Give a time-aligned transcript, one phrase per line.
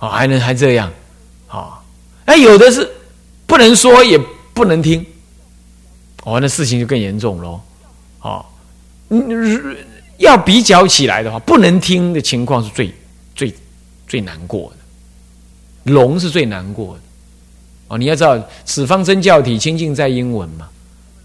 [0.00, 0.90] 哦，还能还这样，
[1.46, 1.78] 啊，
[2.24, 2.90] 那有的是
[3.46, 4.18] 不能说也
[4.54, 5.04] 不能听，
[6.24, 7.60] 哦，那事情就更严重喽，
[8.22, 8.44] 哦，
[9.10, 9.76] 嗯，
[10.16, 12.90] 要比较起来的话，不能听的情况是最
[13.34, 13.54] 最
[14.08, 14.72] 最难过
[15.84, 17.00] 的，聋是最难过的，
[17.88, 20.68] 哦，你要知道，此方真教体清净在英文嘛，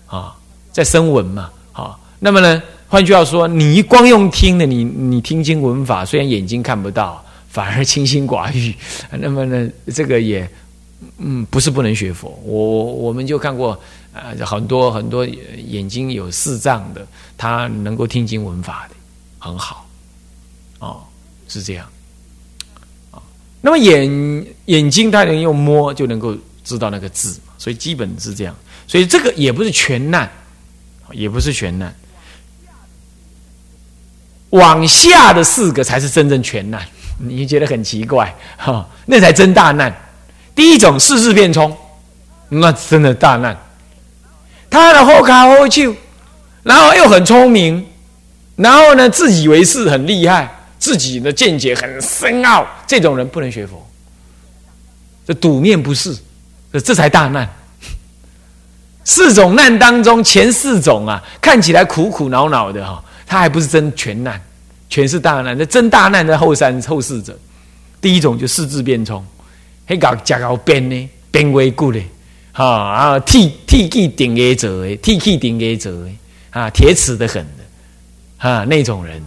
[0.07, 0.35] 啊，
[0.73, 7.23] 在声闻嘛，啊，那么呢，换句话说，你光用听的，你你听经文法，虽然眼睛看不到。
[7.55, 8.75] 反而清心寡欲，
[9.17, 10.45] 那么呢，这个也，
[11.19, 12.37] 嗯，不是不能学佛。
[12.43, 13.79] 我我们就看过，
[14.11, 18.95] 呃，很多很多眼睛有视障的，他能够听经闻法的
[19.39, 19.87] 很好，
[20.79, 21.01] 哦，
[21.47, 21.87] 是这样，
[23.11, 23.23] 啊，
[23.61, 26.35] 那么眼眼睛他能用摸就能够
[26.65, 28.53] 知道那个字，所以基本是这样，
[28.85, 30.29] 所以这个也不是全难，
[31.13, 31.95] 也不是全难，
[34.49, 36.85] 往下的四个才是真正全难。
[37.17, 38.87] 你觉得很奇怪哈？
[39.05, 39.93] 那才真大难。
[40.53, 41.75] 第一种世事变冲，
[42.49, 43.55] 那真的大难。
[44.69, 45.95] 他的后卡后就，
[46.63, 47.85] 然后又很聪明，
[48.55, 53.85] 然后呢自以为是很厉害，自己的见解很深奥，这种人不能学佛。
[55.27, 56.15] 这赌面不是，
[56.71, 57.49] 这这才大难。
[59.03, 64.41] 四种难当中，前四种啊，看起来苦苦恼恼的哈，他还不是真全难。
[64.95, 67.37] 全是大难，那真大难的后三后四者，
[67.99, 69.21] 第一种就四字变冲，
[69.85, 71.99] 黑搞加搞变呢，变为固的，
[72.53, 76.15] 哈啊，T T K 顶 A 者诶，T K 顶 A 者诶，
[76.49, 79.21] 啊，铁齿的很的，啊，那种人。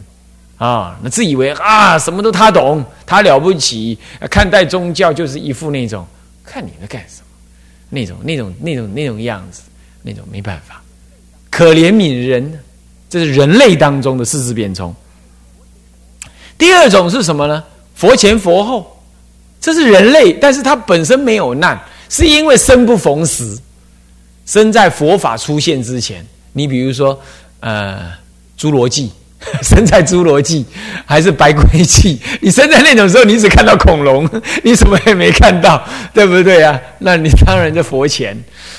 [0.57, 3.99] 啊，那自以为啊，什么都他懂，他了不起，
[4.31, 6.07] 看待宗教就是一副那种，
[6.43, 7.27] 看你在干什么，
[7.91, 9.65] 那种那种那种那种样子，
[10.03, 10.83] 那种没办法，
[11.51, 12.59] 可怜悯人，
[13.11, 14.97] 这是人类当中的四字变冲。
[16.59, 17.63] 第二种是什么呢？
[17.95, 19.01] 佛前佛后，
[19.61, 23.57] 这是人类，但是他本身没有难，是因为生不逢时，
[24.45, 26.27] 生在佛法出现之前。
[26.53, 27.19] 你比如说，
[27.61, 28.13] 呃，
[28.59, 29.13] 侏罗纪，
[29.63, 30.67] 生在侏罗纪，
[31.07, 32.21] 还是白龟纪？
[32.41, 34.29] 你生在那种时候，你只看到恐龙，
[34.65, 35.83] 你什么也没看到，
[36.13, 36.79] 对不对啊？
[36.99, 38.37] 那你当然在佛前。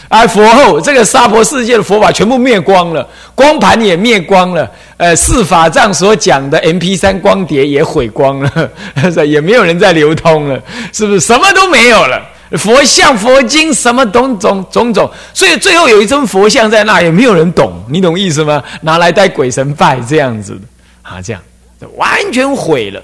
[0.10, 8.70] 而佛后，这个娑婆世界的佛法全部灭光了，光盘也灭光了，呃，四法藏所讲的 M P 三光碟也毁光了，
[9.26, 10.60] 也没有人在流通了，
[10.92, 11.20] 是不是？
[11.20, 12.22] 什么都没有了，
[12.58, 18.64] 佛像、佛经什么种种种种，所以最后有一尊佛像在那，也没有人懂，你懂意思吗？
[18.82, 20.62] 拿来带鬼神拜这样子的
[21.02, 21.42] 啊，这样
[21.96, 23.02] 完全毁了，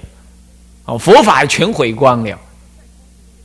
[0.86, 2.38] 哦，佛法全毁光了。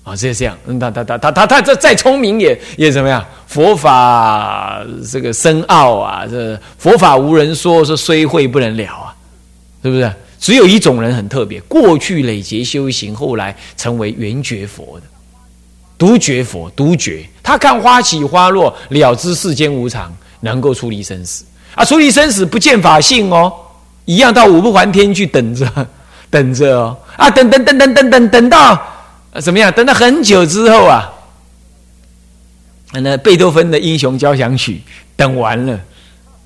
[0.02, 3.22] 啊，这样，嗯，他他他他他他这再聪明也也怎么样？
[3.46, 9.14] 佛法这个深奥啊，这佛法无人说，说虽会不能了啊，
[9.82, 10.10] 是不是？
[10.40, 15.06] 只有一种人很特别，过去累劫修行，后来成为圆觉佛的
[16.00, 21.44] 独觉佛，独觉他看花起花落，了知世间无常，能够出离生死
[21.74, 23.52] 啊，出离生死不见法性哦，
[24.06, 25.70] 一样到五不还天去等着，
[26.30, 28.72] 等着哦，啊，等等等等等等等到。
[29.32, 29.70] 啊，怎么样？
[29.70, 31.12] 等了很久之后啊，
[32.94, 34.82] 那贝多芬的《英雄交响曲》
[35.16, 35.78] 等完了，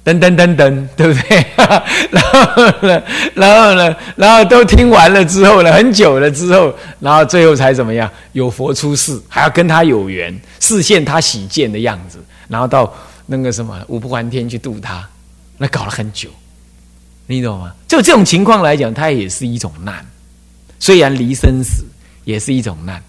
[0.05, 1.45] 等等等等， 对不对？
[2.13, 3.03] 然后呢，
[3.35, 8.09] 然后呢，然后都听完了之后呢，很久了之后，然后最后才怎么样？
[8.33, 12.93] 有佛出世，还要跟他有缘，视现他喜见的样子，然后到
[13.27, 15.05] 那个什么五不还天去度他，
[15.59, 16.29] 那搞了很久，
[17.27, 17.73] 你懂吗？
[17.89, 20.07] 就这种情况来讲，它也是一种难，
[20.79, 21.85] 虽然离生死。
[22.25, 23.03] 也是一种难，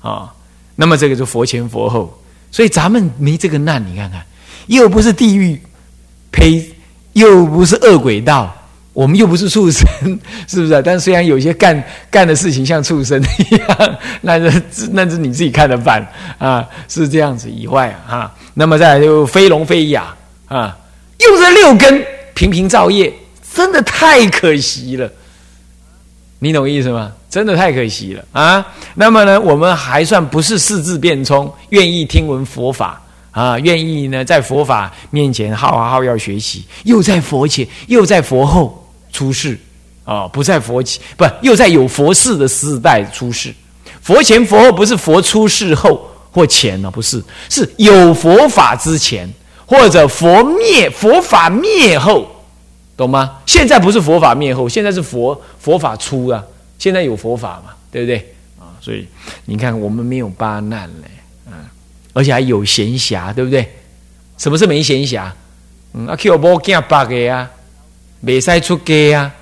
[0.00, 0.32] 啊，
[0.74, 2.18] 那么这个就佛前佛后，
[2.50, 4.24] 所以咱们没这个难，你看看，
[4.66, 5.60] 又不是地狱，
[6.30, 6.64] 呸，
[7.12, 8.54] 又不是恶鬼道，
[8.92, 9.86] 我们又不是畜生，
[10.48, 10.82] 是不是？
[10.82, 16.06] 但虽然有些干干的事情像畜生一样， 那是那是你自己看的办
[16.38, 20.14] 啊，是这样子以外啊，那么再来就飞龙飞哑
[20.48, 20.76] 啊，
[21.18, 22.04] 用这六根
[22.34, 23.12] 频频造业，
[23.54, 25.10] 真的太可惜了，
[26.38, 27.12] 你懂意思吗？
[27.28, 28.66] 真的太可惜了啊！
[28.96, 33.00] 那么呢，我们还算不是四字变冲，愿意听闻佛法
[33.30, 39.58] 啊，愿意呢在佛法面前好好要学习，又在佛前，又在佛后出世
[40.04, 43.54] 啊，不在佛前，不又在有佛事的时代出世。
[44.00, 46.90] 佛前佛后不是佛出世后或前呢？
[46.90, 49.28] 不是，是有佛法之前，
[49.66, 52.26] 或者佛灭佛法灭后，
[52.96, 53.38] 懂吗？
[53.46, 56.42] 现在不是佛法灭后，现在是佛佛法出啊。
[56.78, 58.16] 现在有佛法嘛，对不对
[58.58, 58.72] 啊？
[58.80, 59.06] 所以
[59.44, 61.10] 你看，我们没有八难嘞，
[61.46, 61.52] 嗯，
[62.12, 63.68] 而且还有闲暇，对不对？
[64.36, 65.30] 什么是没闲暇？
[65.92, 67.48] 嗯，啊，去无惊八个啊，
[68.22, 69.32] 未使出家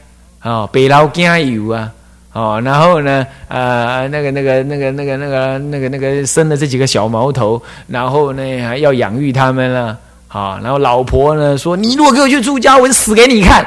[0.41, 1.91] 啊，啊，白劳惊油啊，
[2.33, 9.99] 哦，然后呢，呃，那个那个那个那个那个那个那个生了这几个小毛头，然后呢还要养育他们了，
[10.29, 13.67] 啊，然后老婆呢说：“你如果给我去出家，我就死给你看。”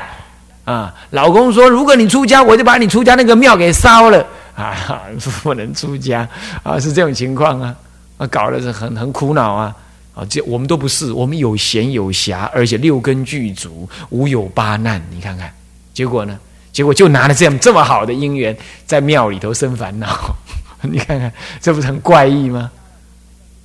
[0.64, 4.26] 啊，老公说：“如果你出家，我就把你出家那个庙给烧了。”
[4.56, 4.76] 啊，
[5.42, 6.28] 不能出家
[6.62, 7.76] 啊，是这种情况啊，
[8.22, 9.76] 啊，搞的是很很苦恼啊。
[10.14, 15.02] 啊，这我们都不是，我们有闲有暇，而且六根具足，无有八难。
[15.10, 15.52] 你看看，
[15.94, 16.38] 结果呢？
[16.72, 20.36] 结果就拿了这样这么好的姻缘，在庙里头生烦恼。
[20.84, 22.70] 你看看，这不是很怪异吗？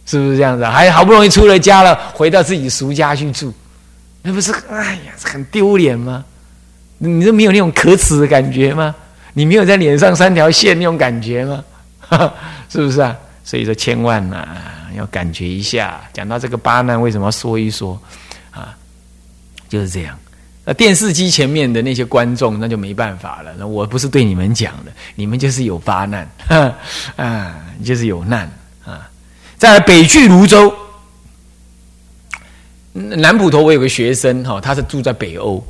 [0.06, 0.64] 是不是这样子？
[0.64, 3.52] 还好不容易出了家了，回到自己俗家去住，
[4.23, 6.25] 那不是哎呀，很丢脸吗？
[6.99, 8.94] 你都没有那种可耻的感觉吗？
[9.35, 11.64] 你没有在脸上三条线那种感觉吗？
[12.70, 13.17] 是不是啊？
[13.47, 14.47] 所以说，千万呐。
[14.95, 18.01] 要感觉一下，讲到这个八难，为什么要说一说
[18.51, 18.75] 啊？
[19.69, 20.19] 就是这样。
[20.65, 23.55] 那电视机前面的那些观众，那就没办法了。
[23.59, 26.27] 那我不是对你们讲的，你们就是有八难
[27.17, 28.51] 啊，就是有难
[28.87, 29.07] 啊。
[29.59, 30.75] 在北去泸州，
[32.95, 35.63] 南普陀，我有个学生哈，他是住在北欧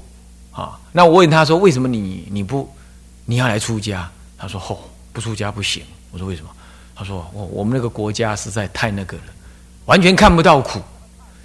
[0.53, 0.79] 啊。
[0.93, 2.73] 那我问他说：“为什么你你不
[3.25, 4.09] 你要来出家？”
[4.39, 4.79] 他说：“哦，
[5.13, 5.83] 不出家不行。”
[6.13, 6.51] 我说：“为什么？”
[6.99, 9.25] 他说：“我我们那个国家实在太那个了，
[9.85, 10.81] 完全看不到苦。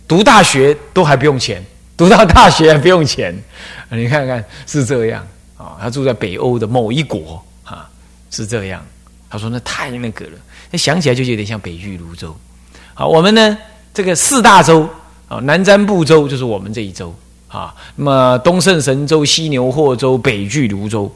[0.08, 1.62] 读大学都还不用钱，
[1.98, 3.38] 读到大学还不用钱。
[3.92, 5.28] 你看看是这样
[5.58, 5.76] 啊？
[5.82, 7.90] 他住在北欧的某一国啊，
[8.32, 8.82] 是这样。
[9.30, 10.32] 他说那太那个了，
[10.72, 12.34] 那想起来就有点像北距泸州。
[12.94, 13.58] 好，我们呢
[13.94, 14.90] 这个四大洲
[15.28, 17.14] 啊，南瞻部洲就是我们这一洲
[17.50, 17.76] 啊。
[17.98, 21.14] 那么东胜神州、西牛货州、北距泸州。”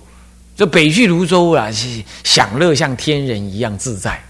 [0.56, 4.24] 这北去泸州啊，是享乐像天人一样自在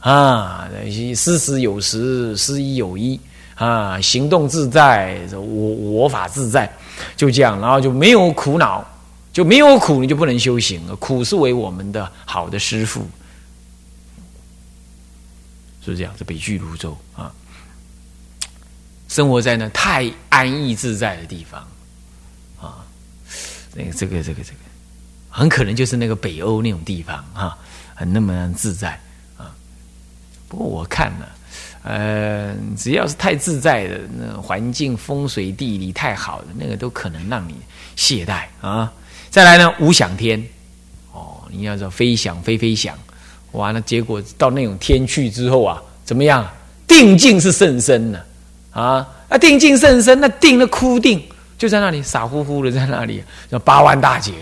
[0.00, 0.68] 啊，
[1.16, 3.18] 思时有时，思一有一
[3.54, 6.70] 啊，行动自在，我我法自在，
[7.16, 8.86] 就这样，然后就没有苦恼，
[9.32, 10.94] 就没有苦，你就不能修行了。
[10.96, 13.08] 苦是为我们的好的师傅，
[15.82, 16.12] 是这样。
[16.18, 17.32] 这北去泸州啊，
[19.08, 21.66] 生活在那太安逸自在的地方
[22.60, 22.84] 啊，
[23.74, 24.58] 那个这个这个这个。
[25.34, 27.56] 很可能就是那个北欧那种地方哈，
[27.94, 28.90] 很那么自在
[29.38, 29.50] 啊。
[30.46, 31.28] 不过我看了，
[31.84, 37.56] 呃，只要是太自在的，那环境、风水、地理太好的，那个都可能让你
[37.96, 38.92] 懈怠啊。
[39.30, 40.38] 再来呢，无想天
[41.12, 42.94] 哦，你要说飞翔飞飞翔，
[43.52, 46.46] 完了结果到那种天去之后啊，怎么样？
[46.86, 48.20] 定境是甚深呢
[48.70, 49.08] 啊！
[49.30, 51.22] 啊，定境甚深，那定了枯定
[51.56, 54.34] 就在那里傻乎乎的在那里，叫八万大劫。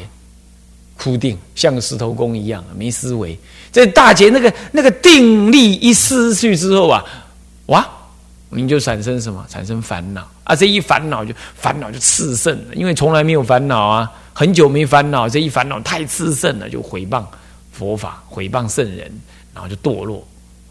[1.00, 3.38] 枯定像个石头公一样，没思维。
[3.73, 7.02] 这大劫那个那个定力一失去之后啊，
[7.67, 7.88] 哇，
[8.50, 9.43] 你就产生什么？
[9.49, 10.55] 产生烦恼啊！
[10.55, 17.25] 这一烦恼就烦恼就炽盛了，因为从来没有烦恼啊，很久没烦恼，这一烦恼太炽盛了，就毁谤
[17.73, 19.11] 佛法，毁谤圣人，
[19.55, 20.23] 然后就堕落。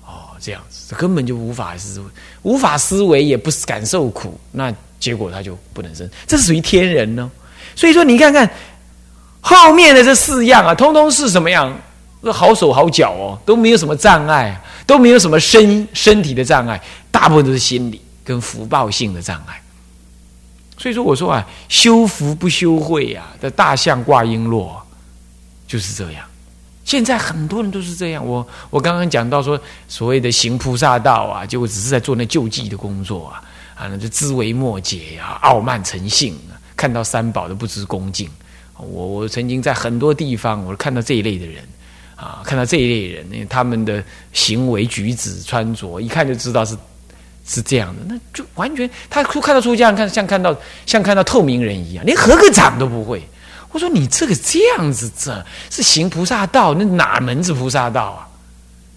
[0.05, 2.03] 哦，这样子根本就无法思，
[2.43, 7.31] 无法思维，也不是感受苦，那结果他就不能生，这是属于天人呢。
[7.75, 8.47] 所以说，你看看。
[9.41, 11.73] 后面的这四样啊，通通是什么样？
[12.33, 19.61] 好手好脚哦，都没有什么障碍，都没有什么身身体的障碍，大部分都是心理跟福报性的障碍。
[20.77, 24.69] 所以说，我说啊，修福不修慧呀，的大象挂璎珞
[25.65, 26.25] 就是这样。
[26.83, 28.25] 现在很多人都是这样。
[28.25, 33.41] 我我刚刚讲到说，所谓的行菩萨道啊，结果只是在做那救济的工作啊，
[33.75, 36.37] 啊，那就枝微末节啊，傲慢成性，
[36.75, 38.29] 看到三宝都不知恭敬。
[38.79, 41.63] 我我曾经在很多地方，我看到这一类的人，
[42.15, 46.77] 啊，看到这一类人，因为他们的行为举止穿着，一看就知道是
[47.45, 50.55] 是这样的，那就完全他看到出家人看像看到
[50.85, 53.21] 像看到透明人一样，连合个掌都不会。
[53.71, 58.27] 我说你这个这样子，这是行菩萨道，那哪门子菩萨道啊？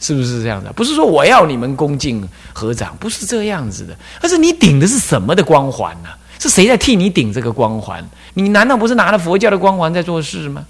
[0.01, 0.73] 是不是这样的？
[0.73, 6.09] 不是说我要你们恭敬合掌，不是这样子的，而是你顶的是什么的光环呢？
[6.43, 8.05] 是谁在替你顶这个光环？
[8.35, 10.67] 你难道不是拿了佛教的光环在做事吗？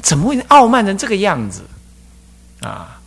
[0.00, 1.62] 怎么会傲慢成这个样子
[2.60, 3.00] 啊？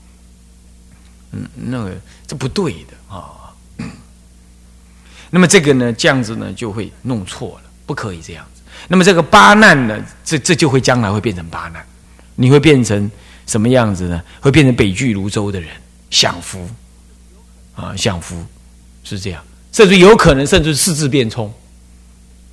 [1.31, 1.95] 嗯，那个
[2.27, 3.53] 这不对的啊。
[5.31, 8.61] 那么这个呢，这样子呢就会弄错了，不可以这样子。
[8.89, 11.81] 那么这个八难呢，这这就会将来会变成八难，
[12.35, 13.09] 你会变成
[13.47, 14.21] 什么样子呢？
[14.41, 15.69] 会变成北距泸州的人
[16.09, 16.69] 享福
[17.73, 18.45] 啊，享福
[19.05, 19.41] 是这样，
[19.71, 21.49] 甚至有可能甚至四字变冲。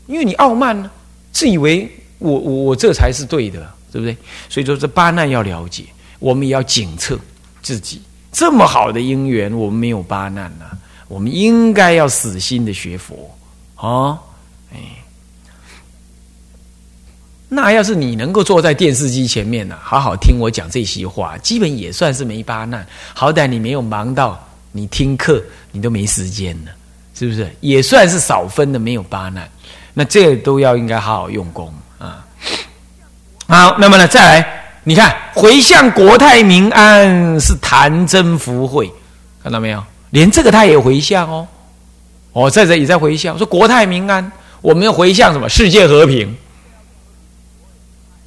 [0.09, 0.91] 因为你傲慢呢，
[1.31, 1.89] 自以为
[2.19, 4.17] 我我我这才是对的，对不对？
[4.49, 5.85] 所以说这八难要了解，
[6.19, 7.17] 我们也要检测
[7.63, 8.03] 自己。
[8.33, 10.65] 这么好的因缘，我们没有八难呢，
[11.09, 13.31] 我们应该要死心的学佛
[13.75, 14.19] 啊！
[14.73, 14.79] 哎，
[17.49, 22.87] 那要是你能够坐在电视机前面呢，好好听我讲这些话，基本也算是没八难。
[23.15, 24.39] 好歹你没有忙到
[24.73, 26.73] 你听课，你都没时间了，
[27.15, 27.51] 是不是？
[27.61, 29.51] 也算是少分的没有八难。
[29.99, 32.25] 那这都要应该好好用功啊。
[33.49, 38.89] 好，那么呢，再来，你看回向国泰民安是谈真福慧，
[39.43, 39.83] 看到没有？
[40.11, 41.49] 连这个他也回向哦。
[42.33, 45.49] 哦，在这也在回向，说国泰民安，我们要回向什么？
[45.49, 46.33] 世界和平。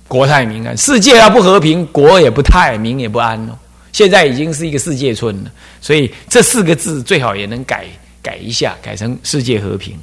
[0.10, 3.58] 国泰民安，世界要不和平，国也不泰，民也不安哦。
[3.94, 7.86] 现在已经是一个世界村了，所以这四个字最好也能改
[8.22, 9.98] 改一下，改成世界和平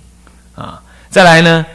[0.54, 0.80] 啊。
[1.10, 1.66] 再来呢，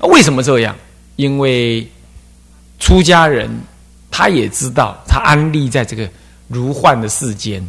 [0.00, 0.74] 为什么这样？
[1.16, 1.88] 因为
[2.78, 3.50] 出家人
[4.10, 6.08] 他也知道，他安立在这个
[6.48, 7.64] 如幻的世间，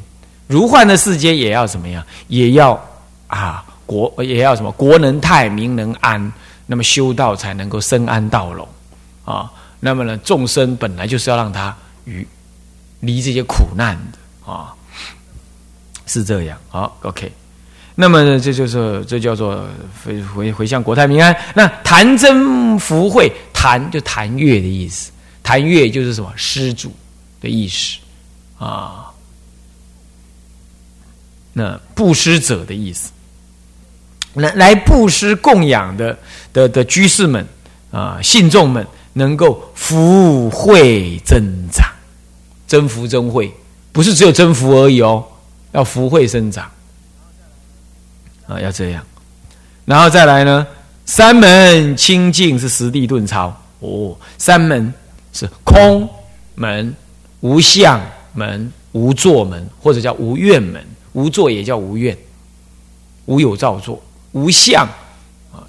[0.47, 2.05] 如幻的世间也要怎么样？
[2.27, 2.79] 也要
[3.27, 4.71] 啊，国也要什么？
[4.71, 6.31] 国能泰，民能安。
[6.67, 8.67] 那么修道才能够生安道隆
[9.23, 9.51] 啊！
[9.79, 12.27] 那么呢，众生本来就是要让他与
[13.01, 14.73] 离这些苦难的啊，
[16.07, 16.57] 是这样。
[16.69, 17.31] 好，OK。
[17.95, 19.65] 那么，这就是这叫做
[20.03, 21.35] 回回回向国泰民安。
[21.53, 25.11] 那谈真福慧，谈就谈乐的意思，
[25.41, 26.93] 谈乐就是什么施主
[27.39, 27.97] 的意思
[28.57, 29.11] 啊。
[31.53, 33.11] 那布施者的意思。
[34.33, 36.17] 来来布施供养的
[36.51, 37.47] 的的居士们
[37.91, 41.87] 啊，信众们能够福慧增长，
[42.67, 43.49] 增福增慧，
[43.93, 45.23] 不是只有增福而已哦，
[45.71, 46.69] 要福慧生长
[48.47, 49.05] 啊，要这样。
[49.85, 50.65] 然后再来呢，
[51.05, 53.55] 三门清净是实地顿超。
[53.79, 54.91] 哦，三门
[55.33, 56.09] 是空
[56.55, 56.95] 门、
[57.41, 58.01] 无相
[58.33, 60.83] 门、无作门，或者叫无愿门，
[61.13, 62.17] 无作也叫无愿，
[63.25, 64.01] 无有造作。
[64.31, 64.87] 无相。
[65.51, 65.61] 啊，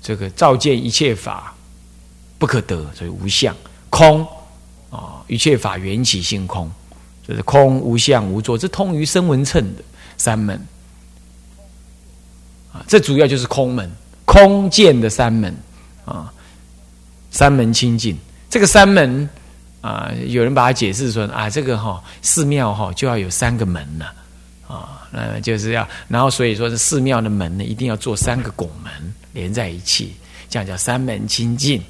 [0.00, 1.54] 这个照见一切法
[2.38, 3.54] 不可得，所以无相。
[3.90, 4.26] 空
[4.90, 6.70] 啊，一切法缘起性空，
[7.26, 9.82] 就是空无相无作，这通于声闻称的
[10.16, 10.58] 三门。
[12.86, 13.90] 这主要就是空门
[14.24, 15.54] 空见的三门
[16.04, 16.32] 啊，
[17.30, 18.16] 三门清净，
[18.48, 19.28] 这个三门
[19.80, 24.04] 啊，有人把它解释说啊，这个哈寺庙哈就要有三个门呢。
[24.68, 28.92] 啊，那就是要，然后所以说是寺庙的门呢，一定要做三个拱门
[29.32, 30.14] 连在一起，
[30.50, 31.82] 这样叫三门清净，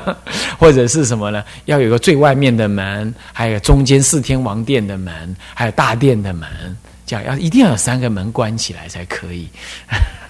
[0.58, 1.44] 或者是什么呢？
[1.66, 6.48] 要有个最外面的门，还有中间四天王殿的门，还有大殿的门，
[7.06, 9.48] 讲要一定要有三个门关起来才可以。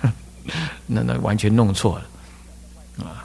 [0.87, 3.25] 那那完全弄错了啊！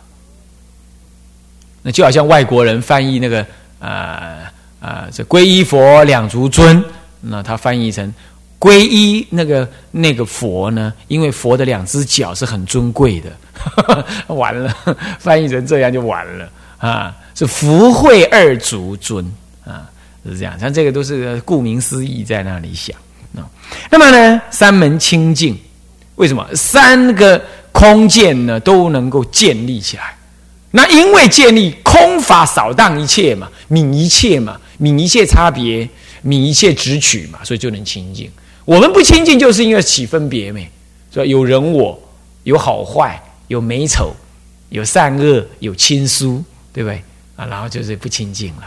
[1.82, 3.46] 那就好像外国人翻译那个
[3.80, 6.84] 啊啊，这皈依佛两足尊，
[7.22, 8.14] 那他翻译成。
[8.60, 10.92] 皈依那个那个佛呢？
[11.08, 13.32] 因为佛的两只脚是很尊贵的，
[14.34, 14.76] 完了，
[15.20, 16.50] 翻译成这样就完了
[16.80, 17.16] 啊！
[17.36, 19.24] 是福慧二足尊
[19.64, 19.88] 啊，
[20.26, 20.58] 是这样。
[20.60, 22.96] 像这个都是顾名思义在那里想
[23.36, 23.44] 啊。
[23.90, 25.58] 那么呢，三门清净，
[26.16, 27.42] 为什么三个
[27.72, 30.16] 空见呢都能够建立起来？
[30.72, 35.88] 那因为建立空法扫荡一切嘛，泯一切嘛，泯一切差别，
[36.26, 38.30] 泯一切执取嘛，所以就能清净。
[38.66, 40.70] 我们不清净，就是因为起分别没，
[41.10, 41.98] 说有人我，
[42.44, 44.14] 有好坏，有美丑，
[44.70, 46.44] 有善恶，有亲疏，
[46.74, 47.02] 对不对
[47.38, 47.46] 啊？
[47.46, 48.64] 然后就是不清净了，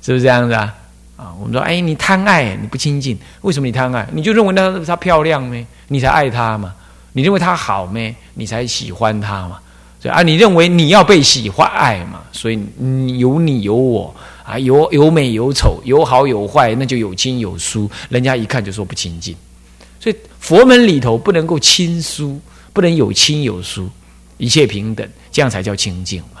[0.00, 0.74] 是不是这样子啊？
[1.18, 4.08] 啊，我们说，哎，你贪爱，你不清净，为什么你贪爱？
[4.12, 5.66] 你就认为那她漂亮咩？
[5.88, 6.72] 你才爱她嘛？
[7.12, 8.14] 你认为她好咩？
[8.34, 9.58] 你才喜欢她嘛？
[10.00, 12.22] 所以啊，你认为你要被喜欢爱嘛？
[12.30, 14.14] 所以你有你有我。
[14.44, 19.36] 啊，有有美有丑，有好有坏，那就有亲有疏，人家一看就说不亲近。
[20.00, 22.40] 所以佛门里头不能够亲疏，
[22.72, 23.90] 不能有亲有疏，
[24.38, 26.40] 一切平等，这样才叫清净嘛。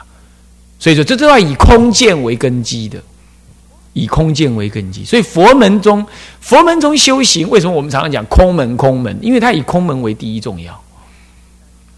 [0.78, 3.02] 所以说，这都要以空见为根基的，
[3.92, 5.04] 以空见为根基。
[5.04, 6.06] 所以佛门中，
[6.40, 9.18] 佛门中修行，为什么我们常常讲空门空门？
[9.22, 10.72] 因为它以空门为第一重要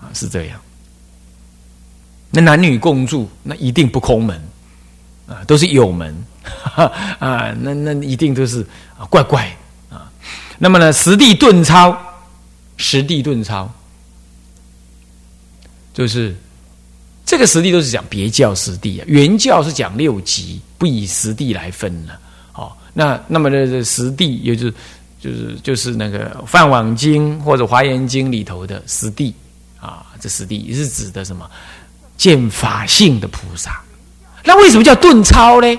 [0.01, 0.61] 啊，是这样。
[2.31, 4.41] 那男女共住，那一定不空门。
[5.27, 6.13] 啊，都是有门
[6.75, 8.67] 啊，那那一定都是
[8.99, 9.49] 啊，怪怪
[9.89, 10.11] 啊。
[10.59, 11.97] 那么呢，实地顿超，
[12.77, 13.71] 实地顿超，
[15.95, 16.35] 就是
[17.31, 22.19] 这个实地都是讲别教实地啊，原教是讲六级，不以实地来分了。
[22.55, 24.75] 哦，那那么的实地，也就是
[25.21, 29.33] 就是就是那个《梵网经》或者《华严经》里头的实地
[29.79, 31.49] 啊，这实地是指的什么？
[32.17, 33.81] 见法性的菩萨。
[34.43, 35.79] 那为什么叫顿超呢？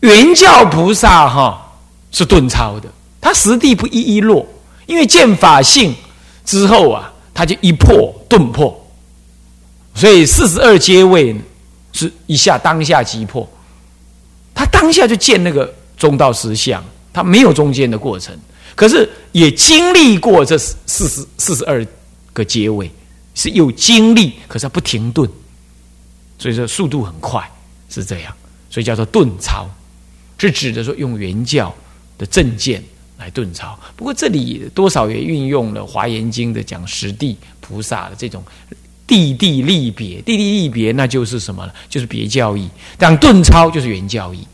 [0.00, 1.72] 原教菩萨哈
[2.10, 2.88] 是顿超的，
[3.20, 4.44] 他实地不一一落，
[4.86, 5.94] 因为见法性
[6.44, 8.85] 之后啊，他就一破顿破，
[9.96, 11.34] 所以四十二阶位，
[11.90, 13.48] 是一下当下即破，
[14.54, 16.84] 他当下就见那个中道实相，
[17.14, 18.38] 他没有中间的过程，
[18.74, 21.84] 可是也经历过这四十四十二
[22.34, 22.90] 个阶位，
[23.34, 25.26] 是有经历，可是他不停顿，
[26.38, 27.50] 所以说速度很快，
[27.88, 28.30] 是这样，
[28.68, 29.66] 所以叫做顿超，
[30.36, 31.74] 是指的说用原教
[32.18, 32.84] 的正见
[33.16, 33.78] 来顿超。
[33.96, 38.44] 不过这里多少也运用了《华严经》的讲实地菩萨的这种。
[39.06, 41.72] 地地立别，地地立别，那就是什么呢？
[41.88, 42.68] 就是别教义。
[42.98, 44.46] 但顿超就是原教义。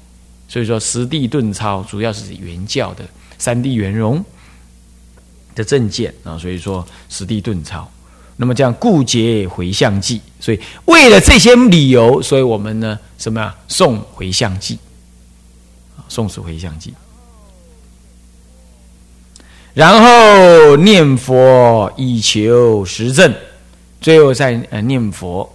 [0.46, 3.02] 所以说，实地顿超主要是原教的
[3.38, 4.22] 三地圆融
[5.54, 6.36] 的正见啊。
[6.36, 7.90] 所以说，实地顿超。
[8.36, 10.20] 那么这样故结回向记。
[10.38, 13.54] 所以为了这些理由，所以我们呢，什么呀？
[13.68, 14.78] 送回向记
[15.96, 16.92] 啊，诵持回向记。
[19.72, 23.34] 然后念佛以求实证。
[24.02, 25.50] 最后再呃念佛，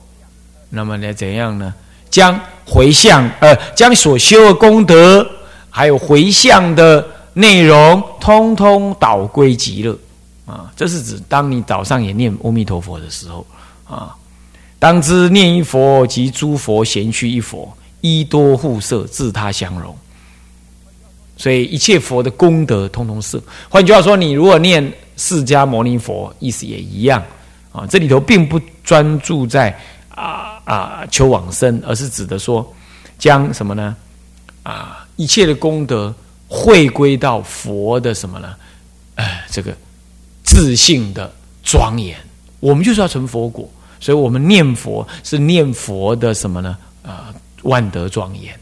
[0.69, 1.73] 那么呢怎样呢？
[2.09, 5.29] 将回向呃将所修的功德，
[5.69, 9.95] 还有回向的内容，通通导归极乐
[10.45, 10.71] 啊！
[10.75, 13.45] 这是指当你早上也念阿弥陀佛的时候
[13.87, 14.15] 啊，
[14.79, 19.95] 当知念一佛及诸佛贤去一佛，一多互摄，自他相融。
[21.35, 23.39] 所以一切佛的功德通通摄。
[23.69, 27.23] 换句话说，你如果念释迦牟尼佛，意思也一样。
[27.71, 29.77] 啊，这里头并不专注在
[30.09, 32.73] 啊啊求往生，而是指的说，
[33.19, 33.95] 将什么呢？
[34.63, 36.13] 啊，一切的功德
[36.47, 38.55] 汇归到佛的什么呢？
[39.15, 39.75] 哎，这个
[40.43, 41.31] 自信的
[41.63, 42.17] 庄严，
[42.59, 43.69] 我们就是要成佛果，
[43.99, 46.77] 所以我们念佛是念佛的什么呢？
[47.03, 47.33] 啊，
[47.63, 48.53] 万德庄严，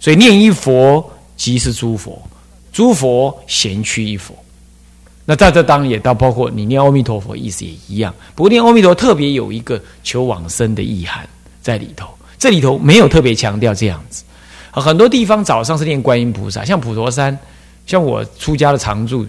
[0.00, 2.20] 所以念一佛即是诸佛，
[2.72, 4.34] 诸佛贤趋一佛。
[5.24, 11.28] 那在这当然也到包括你念阿弥陀佛意思也一样，不过念阿弥陀特别有一个求往生的意涵
[11.60, 14.24] 在里头，这里头没有特别强调这样子。
[14.72, 17.38] 很多地方早上是念观音菩萨，像普陀山，
[17.86, 19.26] 像我出家的常住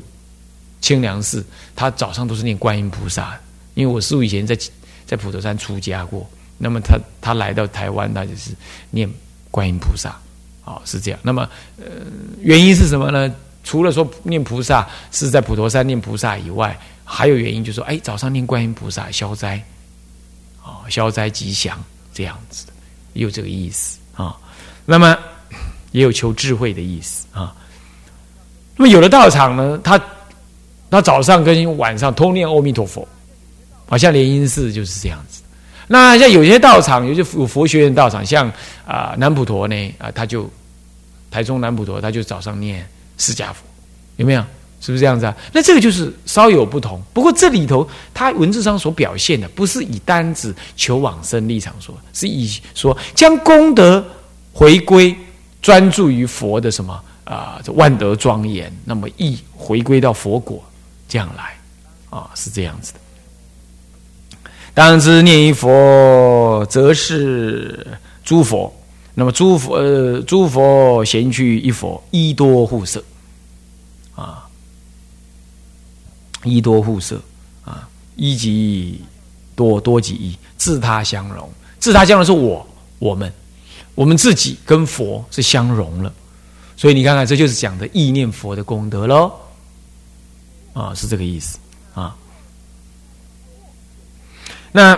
[0.81, 3.37] 清凉寺，他早上都是念观音菩萨，
[3.75, 4.57] 因为我师父以前在
[5.05, 6.27] 在普陀山出家过，
[6.57, 8.51] 那么他他来到台湾，他就是
[8.89, 9.07] 念
[9.51, 10.17] 观音菩萨，
[10.65, 11.19] 哦，是这样。
[11.21, 11.85] 那么呃，
[12.41, 13.31] 原因是什么呢？
[13.63, 19.63] 除了说念菩萨是在普陀山念菩萨以外，还有原因就是说，哎，早上念观音菩萨消灾，
[20.63, 21.81] 哦，消灾吉祥
[22.13, 22.73] 这样子的，
[23.13, 24.35] 有这个意思啊。
[24.85, 25.17] 那么
[25.91, 27.55] 也有求智慧的意思啊。
[28.75, 30.01] 那么有的道场呢，他
[30.91, 33.07] 他早上跟晚上通念阿弥陀佛，
[33.87, 35.41] 好像莲音寺就是这样子。
[35.87, 38.51] 那像有些道场，有些有佛学院道场，像
[38.85, 40.49] 啊南普陀呢啊，他就
[41.31, 42.85] 台中南普陀，他就早上念。
[43.17, 43.63] 释迦佛
[44.17, 44.43] 有没有？
[44.81, 45.33] 是不是这样子啊？
[45.53, 47.01] 那这个就是稍有不同。
[47.13, 54.05] 不过这里头，它文字上所表现的，不是以单指求往生立场说，是以说将功德
[54.51, 55.15] 回归，
[55.61, 57.61] 专注于佛的什么啊？
[57.63, 60.61] 这万德庄严，那么意回归到佛果
[61.07, 61.57] 这样来
[62.09, 62.29] 啊？
[62.35, 62.99] 是这样子的。
[64.73, 67.87] 当知念一佛，则是
[68.25, 68.75] 诸佛。
[69.15, 73.03] 那么诸佛呃，诸佛贤去一佛，一多互摄，
[74.15, 74.49] 啊，
[76.43, 77.21] 一多互摄，
[77.63, 78.99] 啊，一即
[79.55, 81.47] 多，多即一，自他相融，
[81.79, 82.65] 自他相融是我，
[82.97, 83.31] 我们，
[83.93, 86.11] 我们自己跟佛是相融了，
[86.75, 89.31] 所以你看看，这就是讲的意念佛的功德喽，
[90.73, 91.59] 啊，是这个意思
[91.93, 92.15] 啊。
[94.71, 94.97] 那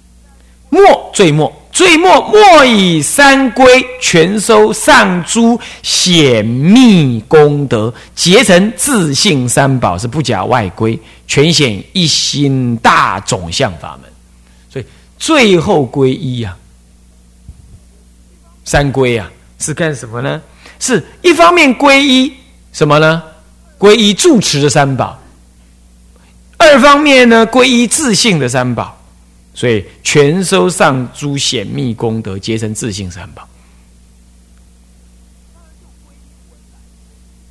[0.68, 1.50] 末最末。
[1.72, 3.64] 最末莫以三归
[4.00, 14.10] 全收上诸显密功德，结成自性三宝，是不假外归，全显一心大种相法门。
[14.68, 14.84] 所以
[15.18, 16.56] 最后归一啊，
[18.64, 20.42] 三归啊，是干什么呢？
[20.78, 22.32] 是一方面归一
[22.72, 23.22] 什么呢？
[23.78, 25.18] 归一住持的三宝。
[26.58, 28.99] 二方面呢，归一自性的三宝。
[29.60, 33.46] 所以全收上诸显密功德，结成自性三宝。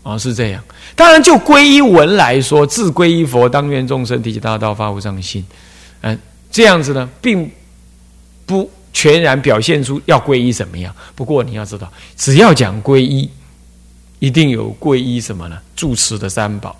[0.01, 0.63] 哦，是这样。
[0.95, 5.45] 当然，就皈依文来说，自皈依佛，当愿众生提起大道，发无上心。
[6.01, 6.19] 嗯，
[6.49, 7.51] 这样子呢，并
[8.47, 10.91] 不全然表现出要皈依怎么样。
[11.13, 13.29] 不过你要知道，只要讲皈依，
[14.17, 15.61] 一定有皈依什么呢？
[15.75, 16.75] 住持的三宝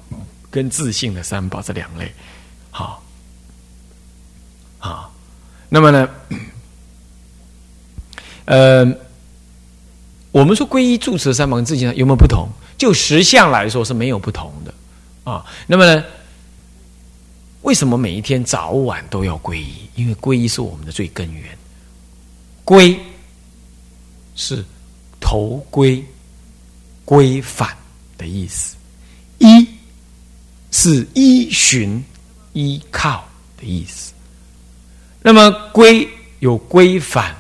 [0.50, 2.12] 跟自信的三宝这两类。
[2.72, 3.04] 好，
[4.80, 5.09] 好。
[5.70, 6.10] 那么呢，
[8.46, 8.86] 呃，
[10.32, 12.50] 我们说皈依住持三宝跟自己呢有没有不同？
[12.78, 14.74] 就实相来说是没有不同的
[15.24, 15.46] 啊。
[15.68, 16.04] 那么呢，
[17.62, 19.74] 为什么每一天早晚都要皈依？
[19.96, 21.58] 因为皈依是我们的最根源。
[22.66, 22.98] 皈
[24.36, 24.64] 是
[25.20, 26.04] 头归、
[27.06, 27.76] 归返
[28.18, 28.76] 的意思；
[29.40, 29.68] 依
[30.72, 32.04] 是依循、
[32.54, 33.28] 依靠
[33.58, 34.14] 的意思。
[35.22, 36.08] 那么归
[36.40, 37.36] 有归返、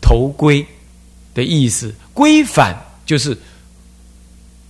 [0.00, 0.66] 头归
[1.34, 3.36] 的意思，归返就是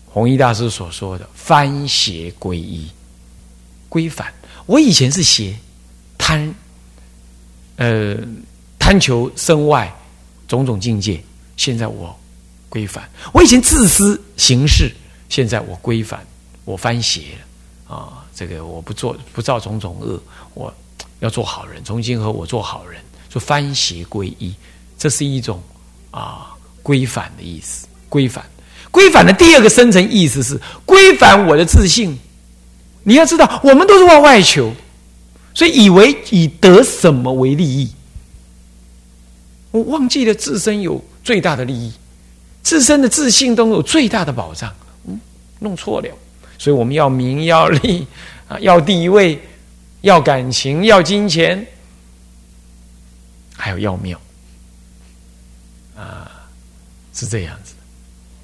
[0.07, 2.89] 弘一大师所说的翻邪归一。
[3.89, 4.33] 归返，
[4.67, 5.57] 我以前是邪
[6.19, 6.55] 贪，
[7.77, 8.17] 呃，
[8.79, 9.91] 贪求身外
[10.47, 11.23] 种种境界，
[11.57, 12.15] 现在我
[12.69, 13.09] 归返。
[13.33, 14.95] 我以前自私行事，
[15.31, 16.27] 现在我归返，
[16.67, 17.39] 我翻邪
[17.89, 18.27] 了啊！
[18.35, 20.21] 这个我不做，不造种种恶，
[20.53, 20.75] 我
[21.21, 21.83] 要做好人。
[21.85, 23.01] 从今和我做好人，
[23.31, 24.55] 说翻邪归一，
[24.99, 25.63] 这是一种
[26.11, 27.87] 啊归返的意思。
[28.09, 28.45] 归返，
[28.91, 32.17] 归返的第二个深层意思是归返我的自信。
[33.03, 34.73] 你要知道，我们都是往外求，
[35.55, 37.93] 所以以为以得什么为利益，
[39.71, 41.93] 我忘记了自身有最大的利益，
[42.63, 44.73] 自身的自信都有最大的保障，
[45.07, 45.21] 嗯，
[45.61, 46.09] 弄错了，
[46.59, 48.07] 所以我们要名要利
[48.49, 49.41] 啊，要地位，
[50.07, 51.67] 要感情，要金钱，
[53.57, 54.17] 还有要庙。
[55.97, 56.31] 啊，
[57.13, 57.75] 是这样子。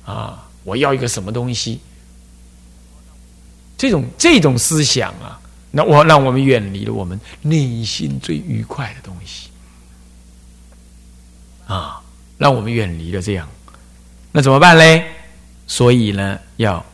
[0.04, 1.80] 啊，我要一个什么东西。
[3.78, 9.48] 这种这种思想啊，那我让我们远离了我们内心最愉快的东西。
[11.68, 12.02] 啊，
[12.38, 13.48] 让我们远离了这样，
[14.32, 15.06] 那怎么办嘞？
[15.68, 16.84] 所以呢，要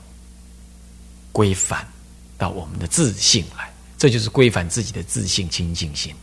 [1.32, 1.88] 规范
[2.36, 6.14] 到我们的自信来，这就是规范自己的自信清净心。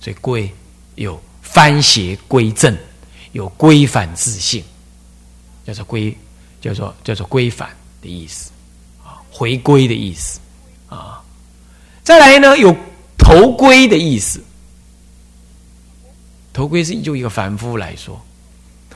[0.00, 0.50] 所以规
[0.96, 2.76] 有翻邪归正，
[3.32, 4.62] 有规范自信，
[5.64, 6.14] 叫做规，
[6.60, 7.70] 叫做叫做规范
[8.02, 8.50] 的意思
[9.02, 9.22] 啊。
[9.30, 10.40] 回归的意思
[10.88, 11.22] 啊，
[12.02, 12.74] 再来呢有
[13.16, 14.42] 头归的意思。
[16.52, 18.20] 头归是就一个凡夫来说，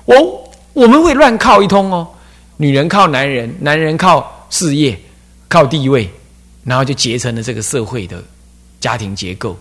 [0.04, 2.10] 我我们会乱靠一通哦，
[2.56, 4.98] 女人靠男人，男人靠事业，
[5.48, 6.10] 靠地位，
[6.64, 8.22] 然后就结成了这个社会的
[8.80, 9.58] 家庭结构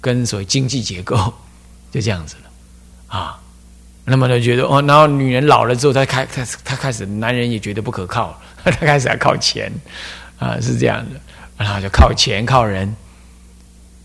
[0.00, 1.16] 跟所谓经济结构，
[1.92, 3.40] 就这样子了啊。
[4.04, 8.40] 那么呢，觉得哦，然后女人老了之后，她开开始，她开始，男人也觉得不可靠。
[8.62, 9.72] 他开始要靠钱，
[10.38, 11.18] 啊，是这样的，
[11.56, 12.94] 然后就靠钱靠人。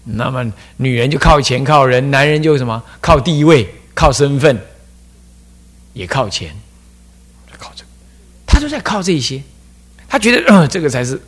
[0.04, 0.46] 那么
[0.78, 4.58] 女人就靠钱靠人，男人就什么靠地位靠身份，
[5.92, 6.56] 也靠钱，
[7.58, 7.90] 靠这个，
[8.46, 9.44] 他就在靠这些。
[10.08, 11.20] 他觉得嗯，这个才是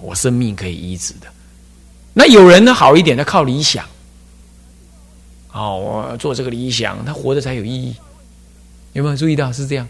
[0.00, 1.26] 我生命可以医治的。
[2.12, 3.84] 那有人呢好一点，他靠理想。
[5.52, 7.94] 哦，我做这个理想，他活着才有意义。
[8.92, 9.88] 有没有注意到是这样？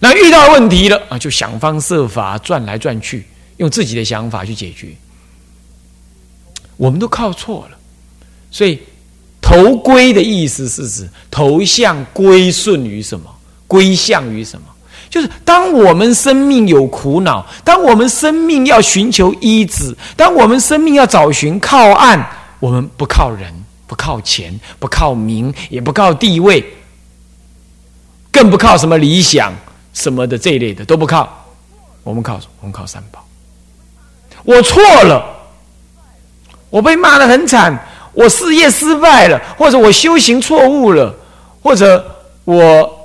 [0.00, 3.26] 那遇到问题了啊，就想方设法转来转去，
[3.58, 4.88] 用自己的想法去解决。
[6.76, 7.78] 我们都靠错了，
[8.50, 8.80] 所以
[9.40, 13.32] 投归的意思是指投向归顺于什么？
[13.68, 14.66] 归向于什么？
[15.12, 22.26] 就是当我们生命有苦恼，当我们生命要寻求医治，当我们生命要找寻靠岸，
[22.58, 23.52] 我们不靠人，
[23.86, 26.64] 不靠钱，不靠名，也不靠地位，
[28.30, 29.52] 更不靠什么理想。
[29.92, 31.28] 什么的这一类的都不靠，
[32.02, 32.40] 我们靠？
[32.62, 33.22] 我们靠三宝。
[34.44, 35.22] 我错了，
[36.70, 37.78] 我被骂的很惨，
[38.14, 41.14] 我事业失败了，或者我修行错误了，
[41.62, 42.02] 或者
[42.46, 43.01] 我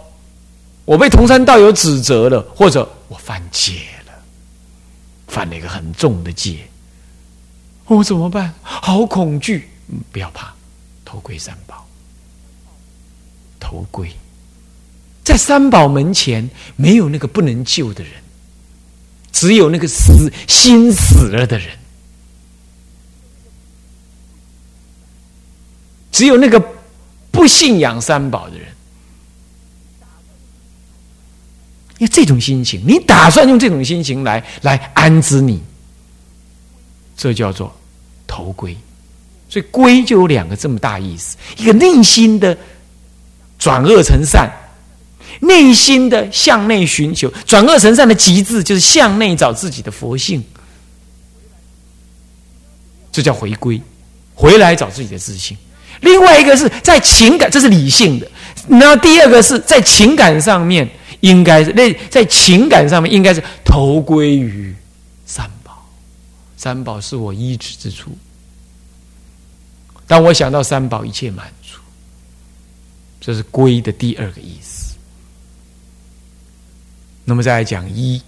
[0.87, 3.73] 我被同山道友指责了，或者我犯戒
[4.05, 4.13] 了，
[5.27, 6.65] 犯了一个很重的戒，
[7.87, 8.53] 我怎么办？
[8.61, 9.67] 好恐惧！
[10.13, 10.53] 不要怕，
[11.03, 11.85] 头归三宝，
[13.59, 14.09] 头归。
[15.25, 18.13] 在三宝门前，没有那个不能救的人，
[19.33, 21.77] 只有那个死心死了的人，
[26.13, 26.65] 只有那个
[27.29, 28.69] 不信仰三宝的人。
[31.97, 35.61] 因为这种心情，你打算用这种心情来来安置你，
[37.15, 37.75] 这叫做
[38.25, 38.75] 投归。
[39.49, 42.57] 所以“归”就有两个这么大意思：一个内心的
[43.57, 44.49] 转恶成善。
[45.39, 50.43] 内心的向内寻求，转恶成善的极致，就是向内找自己的佛性，
[53.11, 53.79] 这叫回归，
[54.33, 55.55] 回来找自己的自信。
[56.01, 58.27] 另外一个是在情感，这是理性的。
[58.67, 60.89] 那第二个是在情感上面，
[61.21, 64.75] 应该是那在情感上面应该是投归于
[65.25, 65.85] 三宝，
[66.55, 68.11] 三宝是我依止之处。
[70.07, 71.79] 当我想到三宝，一切满足，
[73.19, 74.95] 这是归的第二个意思。
[77.25, 78.21] 那么再来讲一，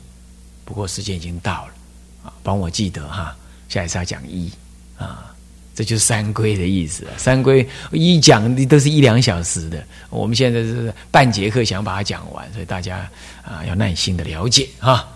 [0.66, 1.74] 不过时间已经到了，
[2.26, 3.36] 啊，帮我记得哈，
[3.70, 4.52] 下一次要讲一。
[4.98, 5.29] 啊，
[5.80, 7.06] 这就是三归的意思。
[7.16, 13.10] 三归一讲都是一两小时的，我们现在是半节课想把它讲完，所以大家
[13.46, 15.08] 啊要耐心的了解啊，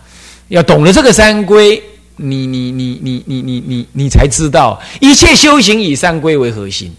[0.48, 1.76] 要懂得这个三归，
[2.16, 6.90] 你你你你你你你你才知道一切修行以三归为核心。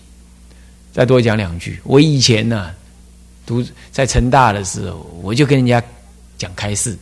[0.94, 2.70] 再多讲两句，我以前呢
[3.48, 5.82] 读在成大的时候，我就跟人家
[6.38, 6.96] 讲开示，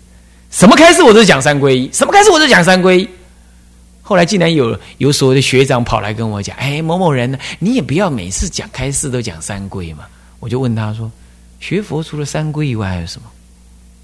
[0.50, 3.10] 什么开示我都讲三归一，什么开示我都讲三归一。
[4.04, 10.06] 后来竟然有有所谓的学长跑来跟我讲：“哎，某某人呢，你也不要每次讲开示都讲三归嘛。”
[10.40, 11.12] 我就问他说
[11.60, 13.28] ：“学佛除了三归以外还有什么？”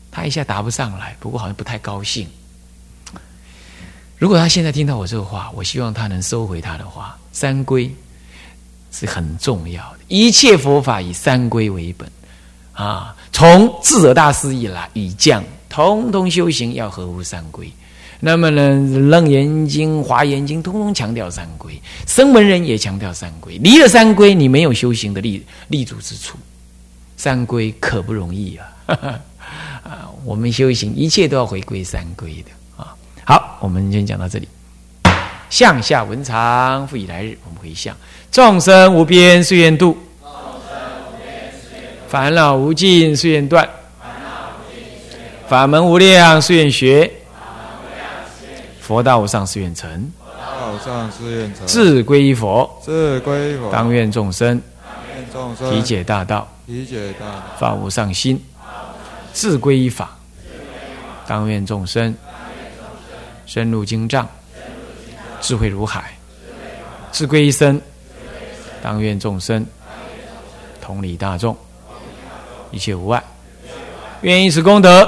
[0.10, 2.28] 他一下答不上来，不过好像不太高兴。
[4.18, 7.94] 如果他现在听到我这个话，我希望他能收回他的话，三归。
[8.92, 12.12] 是很重要的，一切佛法以三归为本，
[12.74, 17.72] 啊，从智者大师以来以降，通通修行要合乎三归。
[18.22, 18.72] 那么呢，
[19.10, 23.58] 《楞严经》《华严经》通通强调三归，声闻人也强调三归。
[23.60, 26.38] 离了三归，你没有修行的立立足之处。
[27.16, 28.66] 三归可不容易啊！
[29.84, 32.96] 啊，我们修行一切都要回归三归的啊。
[33.26, 34.48] 好，我们先讲到这里。
[35.50, 37.96] 向下文长，复以来日，我们回向。
[38.32, 39.98] 众生无边誓愿度，
[42.08, 43.68] 烦恼无尽誓愿断，
[45.48, 47.12] 法门无量誓愿学，
[48.90, 54.60] 佛道无上誓愿成，道上誓愿成，自归依佛，自归佛，当愿众生。
[55.32, 55.70] 众生。
[55.70, 58.44] 体解大道，理解大道，发无上心，
[59.32, 60.18] 自归依法，
[61.28, 62.16] 当愿众生。
[63.46, 64.28] 深入经藏，
[65.40, 66.18] 智慧如海，
[67.12, 67.80] 自归一生。
[68.82, 69.64] 当愿众生。
[70.82, 71.56] 同理大众，
[72.72, 73.24] 一切无碍。
[74.22, 75.08] 愿以此功德。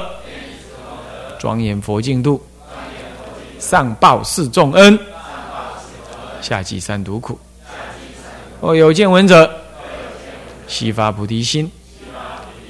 [1.40, 2.40] 庄严佛净土，
[3.62, 5.00] 上报四重恩，
[6.42, 7.40] 下济三毒苦。
[8.60, 9.50] 若有见闻者，
[10.68, 11.72] 悉发菩提心，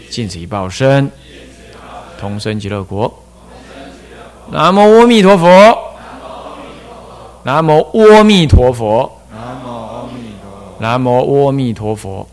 [0.09, 1.09] 尽此一报身，
[2.19, 3.11] 同生极乐国。
[4.51, 5.47] 南无阿弥陀佛。
[7.43, 9.09] 南无阿弥陀佛。
[9.31, 10.77] 南无阿弥陀佛。
[10.77, 12.27] 南无阿弥陀佛。